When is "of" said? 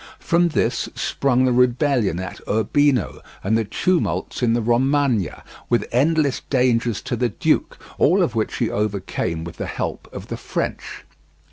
8.23-8.33, 10.11-10.29